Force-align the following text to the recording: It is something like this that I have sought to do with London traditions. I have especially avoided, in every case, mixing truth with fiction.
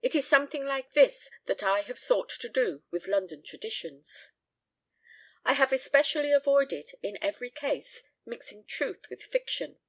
It 0.00 0.14
is 0.14 0.24
something 0.28 0.64
like 0.64 0.92
this 0.92 1.28
that 1.46 1.64
I 1.64 1.80
have 1.80 1.98
sought 1.98 2.28
to 2.28 2.48
do 2.48 2.84
with 2.92 3.08
London 3.08 3.42
traditions. 3.42 4.30
I 5.44 5.54
have 5.54 5.72
especially 5.72 6.30
avoided, 6.30 6.92
in 7.02 7.18
every 7.20 7.50
case, 7.50 8.04
mixing 8.24 8.64
truth 8.64 9.06
with 9.10 9.24
fiction. 9.24 9.80